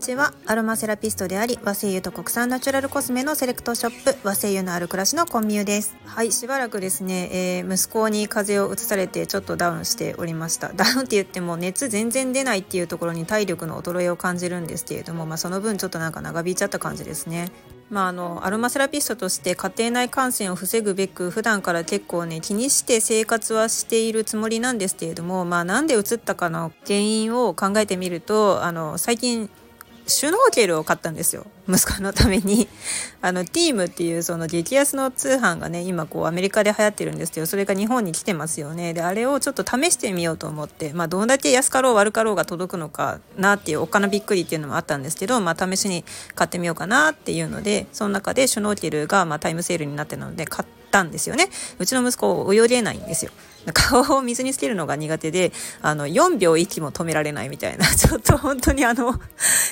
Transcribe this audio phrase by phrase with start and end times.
[0.00, 0.32] にちは。
[0.46, 5.94] アロマセラピストであり和製油と国産ナチュラルコスメのセレクトショップ和製油のある暮らしのコンミュです。
[6.06, 10.72] はいしばらくですね、えー、息子に風邪をうつされてちょっとダウンしておりました。
[10.74, 17.52] ダウンって言っても熱全然出ないっていうところに体力の衰えを感じるんですけれどもまあその分ちょっとなんか長引いちゃった感じですね。
[17.90, 29.50] まあ、あのアロマセラピストとして家庭内感染を防ぐべく普段から結構ね気にして生活はしているつもりなんですけれども、まあ、なんでうつったかの原因を考えてみるとあの最近
[30.10, 31.46] シュノーケルを買ったんですよ。
[31.68, 32.68] 息子のために。
[33.22, 38.92] あのティームっていうその激安の通販がね今こうアメリカで流行ってるんですけどそれが日本に来てますよね。
[38.94, 51.48] であれをちょっと試してみようと思ってまあどんだけ安かろう悪かろうが届くのかなっていうおっかなびっくりっていうのもあったんですけどまあ試しに買ってみようかなっていうのでその中でシュノーケルがまタイムセールになってたので買ってたんですよね。
[51.78, 53.30] うちの息子泳げないんですよ。
[53.74, 59.20] 顔を水につけるのが苦手で、あの、4秒息も止められないみたいな、 ちょっと本当にあの、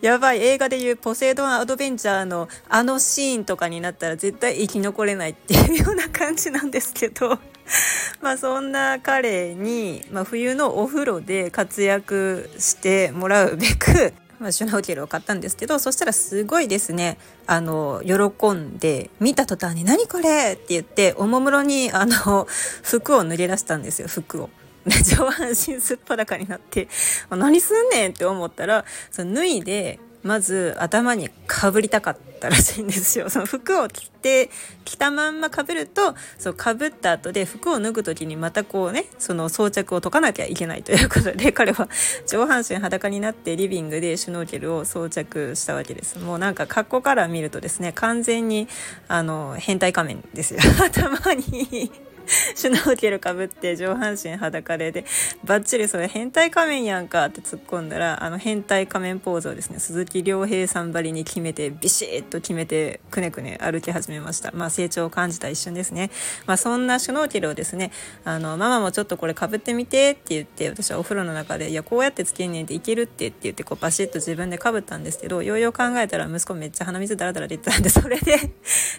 [0.00, 7.38] やばい映画でいうポセイドンアドベンチャーのあのシーンとかになったら絶対生き残れないっていうような感じなんですけど、
[8.20, 14.12] まあそんな彼に、まあ、冬のお風呂で活躍してもらうべく、
[14.50, 22.46] シュナウケルを買ったんですけどそしたらすごいですねあの喜んで見た途端に「何これ!」って言っておもむろにあの
[22.82, 24.50] 服を脱げ出したんですよ服を。
[24.86, 26.88] 上半身すっぱだかになって
[27.28, 33.28] 何すんねんって思ったらその脱いでまず頭にかぶりたかったらしいんですよ。
[33.30, 34.50] その服を着て、
[34.84, 41.88] 着たまんまかぶると、そう、かぶった後で服を脱ぐ時にまたこうね、その装着を解かなきゃいけないということで、彼は
[42.26, 46.18] 上半身裸になってリビングでシュノーケルを装着したわけです。
[46.18, 48.68] もうなんか格好から見るとですね、完全に、
[49.08, 50.60] あの、変態仮面ですよ。
[50.84, 51.90] 頭に
[52.54, 55.04] シュノーケルかぶって上半身裸でで
[55.44, 64.52] バッチリそれ変態仮面やんかって突っ込んだらあの変態仮面ポーズをですね鈴木亮平さんばりに決めてビシッと決めてくねくね歩き始めました。
[64.52, 66.10] まあ成長を感じた一瞬ですね。
[66.46, 67.90] まあそんなシュノーケルをですね
[68.24, 78.38] あのママもちょっとこれかぶってみてって言って私はお風呂の中でいやこうやってつけんねんっていけるってって言ってこうバシッと自分でかぶったんですけどようよう考えたら息子めっちゃ鼻水ダラダラ出てたんでそれで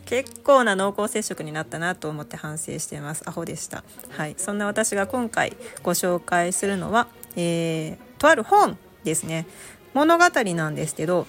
[0.06, 3.21] 結構な濃厚接触になったなと思って反省しています。
[3.22, 3.84] ますアホでした。
[4.10, 9.46] はい、そんな私が今回ご紹介するのは、えー、とある本ですね。
[9.94, 11.28] 物語なんですけど、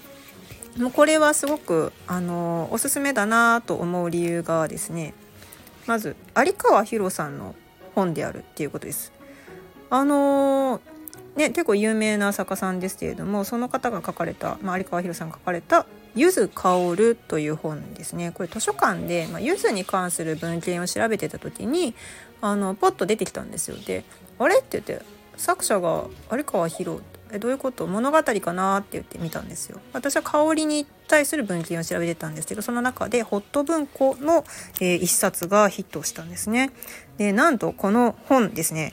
[0.79, 5.15] もうこれはすごくあのおすすめだなと思う理由がですね、
[5.87, 7.55] まず有川博さんの
[7.95, 9.13] 本であるっていうことです。
[9.91, 10.81] あの
[11.37, 18.33] ね、結構有名な作家さんですけれどもその方が書かれた、まあ、有川博さんが書かれたゆず香るという本ですね。
[18.33, 21.95] これ図書館で、まあ、柚子に関する文献を調べてた時に
[22.43, 23.77] あのポッと出てきたんですよ。
[23.79, 24.05] で
[24.39, 25.03] 「あれ?」って言って
[25.39, 27.01] 作者が有川博
[27.33, 27.87] えどういうこと？
[27.87, 29.81] 物語かなって言って見たんですよ。
[29.95, 34.45] 私は香りに対する文献を調べてたんですけどその中でホット文庫の、
[34.81, 36.73] えー、一冊がヒットしたんですね。
[37.17, 38.93] でなんとこの本ですね。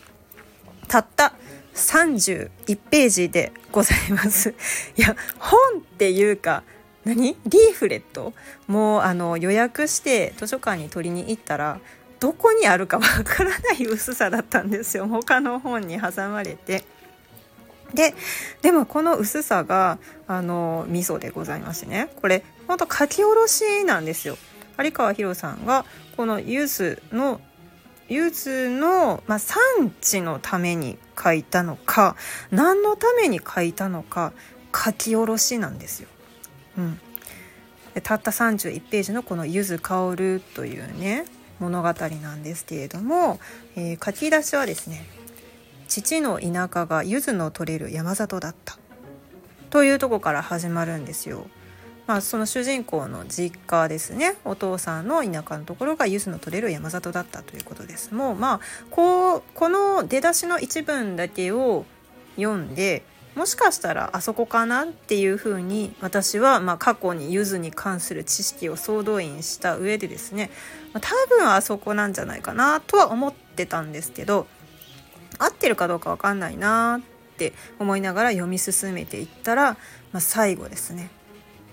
[0.88, 1.34] たった
[1.76, 2.50] 31
[2.90, 4.54] ページでございます。
[4.98, 6.64] いや本っていうか
[7.06, 7.38] 何？
[7.46, 8.34] リーフレット？
[8.68, 11.80] もうあの予約して図書館に取りに行ったら
[12.20, 15.08] どこにあるかわからない薄さだったんですよ。
[15.08, 16.84] 他の本に挟まれて。
[17.94, 18.14] で
[18.62, 19.98] でもこの薄さが
[20.28, 22.10] あの味噌でございましてね。
[22.22, 24.38] これほんと書き下ろしなんですよ。
[24.78, 25.86] 有川博さんが
[26.16, 27.42] この柚子の
[28.10, 29.58] 柚子の、まあ、産
[30.02, 32.16] 地のために書いたのか
[32.52, 34.34] 何のために書いたのか
[34.76, 36.10] 書き下ろしなんですよ。
[36.78, 37.00] うん、
[38.04, 41.26] たった31ページのこの「柚子香る」というね
[41.60, 43.40] 物語なんですけれども、
[43.76, 45.06] えー、書き出しはですね
[45.88, 48.78] 父の田舎が柚子の取れる山里だった
[49.70, 51.48] というとこから始まるんですよ。
[52.10, 54.36] まあ、その主人公の実家ですね。
[54.44, 58.16] お父さんの田舎のところが柚子の取れる山里だったということです。
[58.16, 58.60] もうまあ
[58.90, 61.86] こうこの出だしの一文だけを
[62.36, 63.04] 読んで
[63.36, 70.50] もしかしたらあそこかなっていうふうに私はま過去に柚子に関する知識を総動員した上でですね、
[70.94, 74.48] 多分あそこなんじゃないかなとは思ってたんですけど
[75.38, 79.74] 合ってるかどうか分かんないなって思いながら読み進めていったら、
[80.12, 81.12] まあ、最後ですね。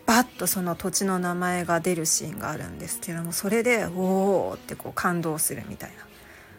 [0.06, 5.96] バッとその土地の名前が出るシーンがあるんですけどもそれでおおってこう感動するみたいな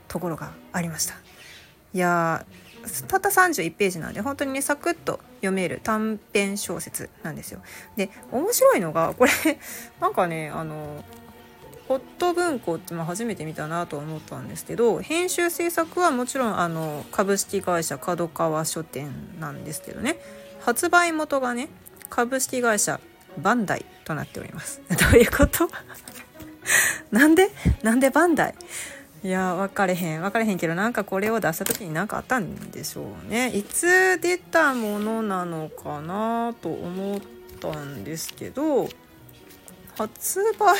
[0.08, 1.16] ところがありました。
[1.94, 2.46] いや
[3.08, 7.62] たった31ページなんで本当にねサクッと読める短編小説なんですよ。
[7.96, 9.32] で面白いのがこれ
[10.00, 11.04] なんかねあの
[11.88, 19.10] ホット文庫って初めて見たなと思ったんですけど編集制作はもちろんあの株式会社角川書店
[19.40, 20.20] なんですけどね
[20.60, 21.70] 発売元がね
[22.10, 23.00] 株式会社
[23.38, 24.82] バンダイとなっております。
[24.90, 25.70] どういうこと？
[27.12, 27.50] なんで？
[27.84, 28.56] なんでバンダイ？
[29.24, 30.22] いや分かれへん。
[30.22, 33.50] 分かれへんけどなんかこれを出した時に何かあったんでしょうね。
[33.50, 37.22] いつ出たものなのかなと思っ
[37.60, 38.88] たんですけど
[39.98, 40.78] 発売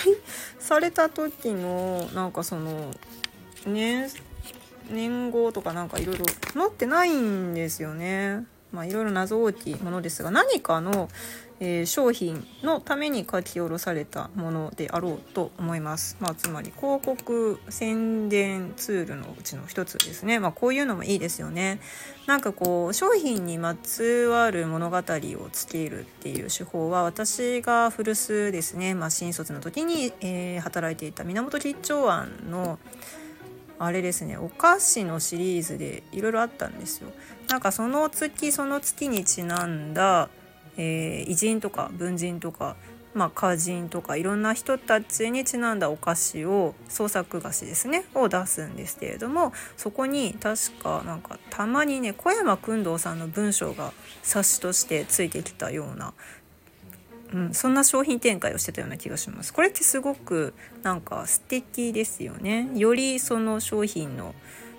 [0.60, 2.94] された時のなんかその
[3.66, 4.08] 年
[4.92, 8.46] 年号とかなんかいろいろ載ってないんですよね。
[8.72, 11.10] まあいろいろ謎大きいものですが何かの、
[11.60, 16.18] えー、商品のために書き下ろされたものであろうと思います。
[16.20, 20.40] まあつまり広告宣伝ツールのうちの一つですね。
[20.40, 21.80] まあこういうのもいいですよね。
[22.26, 28.94] なんかこう商品にまつわる物語をつけるっていう手法は私が古巣ですね。
[28.94, 32.80] まあ新卒の時に、えー、働いていた源吉兆庵の
[33.80, 37.10] あれですねお菓子のシリーズでいろいろあったんですよ。
[37.50, 40.30] なんかその月その月にちなんだ、
[40.78, 42.76] えー、偉人とか文人とか
[43.18, 53.92] まあ、歌人とかいろんな人たちにちなんだお菓子を創作菓子ですねを出すんですけれどもそこに確かなんかたまにね小山君堂さんの文章が
[54.22, 56.14] 冊子としてついてきたような
[57.34, 59.54] うん、そんな商品展開をしてたような気がします。
[59.54, 60.54] これってすごく
[60.84, 62.70] なんか素敵ですよね。
[62.76, 64.34] よりその商品の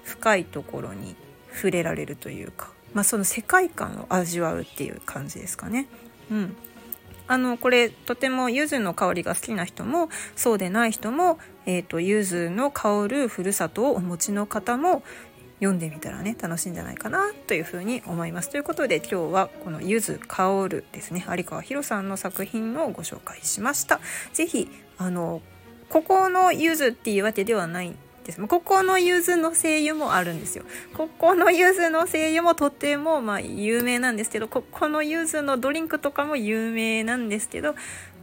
[0.05, 1.17] 深いところに
[1.55, 5.87] 触れられるというか、まあ、その世界観を味わうっていう感じですかね。
[6.31, 6.57] うん、
[7.27, 15.03] あのこれとても柚子の香りが好きな人もそうでない人も、えーと、柚子の香るふるさとをお持ちの方も
[15.61, 18.51] 読んでみたらね楽しいんじゃないかなというふうに思います。
[18.51, 24.01] ということで今日はこの「ゆず香る」ですね有川博さんの作品をご紹介しました。
[24.33, 25.43] ぜひあの
[25.89, 27.95] ここのゆずっていうわけではない
[28.25, 28.47] です。
[28.47, 30.65] ここのゆずの声優もあるんですよ。
[30.95, 37.75] ここのゆずの声優もとてもまあ有名なんですけど、ここのゆずのドリンクとかも有名なんですけど、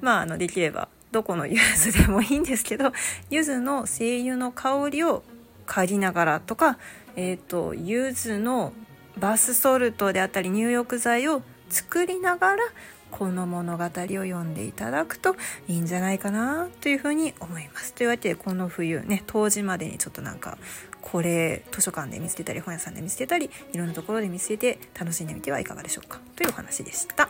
[0.02, 2.94] まああのできればどこのゆずでもいいんですけど、
[3.32, 5.24] ゆずの精油の香りを
[5.66, 6.78] 嗅ぎながらとか
[7.16, 8.74] えーと、柚子の
[9.18, 12.64] バスソルトであったり入浴剤を作りながら
[13.12, 15.36] この物語を読んでいただくと
[15.68, 17.94] いいんじゃないかなというふうに思います。
[17.94, 20.58] というわけでこの冬ね当時までにちょっとなんか
[21.02, 27.30] これ図書館で見つけたり本屋さんで見つけたりいろんなところで見つけて楽しんでみてはいかがでしょうかというお話でした。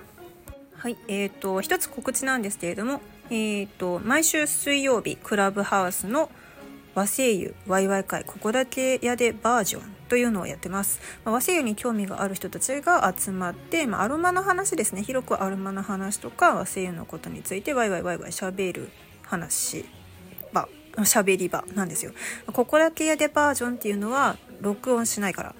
[0.77, 6.31] はい、えーと、一つ告知なんですけれども、えーと毎週水曜日クラブハウスの
[6.95, 15.03] 「和製油ワイワイ会ここだけ屋でバージョンというのをやってます、まあ、和製油に興味がある人たちが集まって、まあ、アロマの話ですね。
[15.03, 18.89] 広くアロマの話とか和製油のことについてワイワイワイワイしゃべる
[19.23, 19.85] 話
[20.53, 22.13] 場喋り場なんですよ。
[22.53, 25.55] ここだけ屋でバージョンっていうのは録音しないから。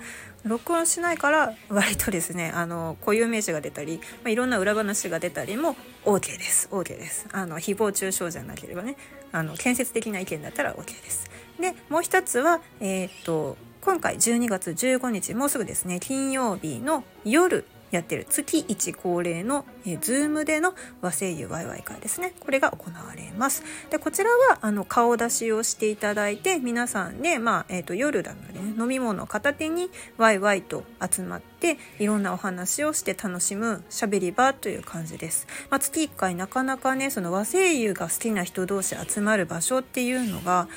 [0.46, 6.70] 録音しないから割とですねあの固有名詞が出たり、まあ、いろんな裏話が出たりも OK です。
[6.72, 7.28] OK です。
[7.32, 8.96] あの誹謗中傷じゃなければね。
[9.36, 11.30] あの建設的な意見だったら OK です。
[11.60, 22.33] でもう一つは、えー、っと今回12月15日もうすぐですね金曜日の夜やってる月1恒例の、えー、Zoom での和声優ワイワイ会ですね。
[22.39, 23.63] これが行われます。
[23.89, 35.48] で、こちらはあの顔出しをしていただいて、皆さんで、まあ、えっ、ー、と、夜なのでね、飲み物を片手にワイワイと集まって、いろんなお話をして楽しむ喋り場という感じです。
[35.70, 40.67] まあ、月1回なかなかね、その和声優が好きな人同士集まる場所っていうのが、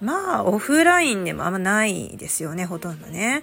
[0.00, 3.42] まあ、オフラインでもあんまないですよね、ほとんどね。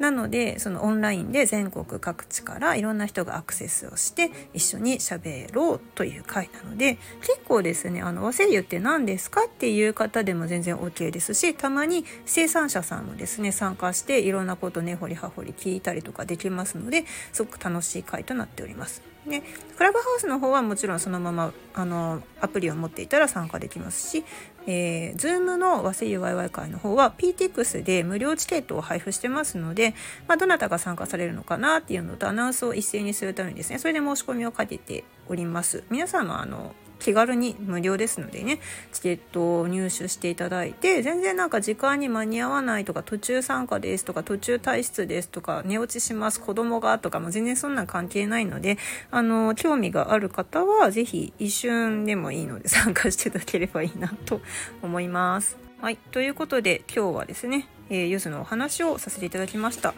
[0.00, 19.09] なのでそのオンラインで全国各地からいろんな人がアクセスをして一緒に喋ろうという回なので結構ですねあの和製油って何ですかっていう方でも全然 OK ですしたまに生産者さんもですね参加していろんなことね掘り葉掘り聞いたりとかできますのですごく楽しい回となっております。
[19.26, 19.42] ね、
[19.76, 24.24] クラブハウスの方はもちろんそのままあのアプリを持っていたら参加できますし、
[24.66, 29.94] えー、Zoom の和製 UYY 会の方は PTX で無料チケットを配布してますので、
[30.26, 35.84] まあ、どなたが参加されるのかなっていうのとアナウンスを一斉にするためにですねそれで申し込みをかけております。
[35.90, 38.60] 皆様あの気軽に無料ですのでね
[38.92, 48.78] チケットを入手していただいて全然なんか時間に間に合わないとか途中参加ですとか途中退出ですとか寝落ちします子供がとかも全然そんなん関係ないので
[49.10, 54.40] あの興味がある方は是非一瞬でもいいので参加していただければいいなと
[54.82, 55.58] 思います。
[55.80, 59.94] はい、ということで今日はですね、えー、ゆずのお話をさせていただきました。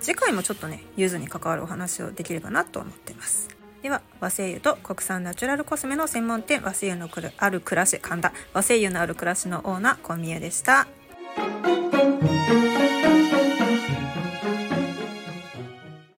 [0.00, 3.57] 次回もちょっとねゆずに関わるお話をできればなと思ってます。
[3.82, 10.88] では和製油と国産ナチュラルコスメの専門店和製油のある暮らし神田和製油のある暮らしのオーナー小宮でした。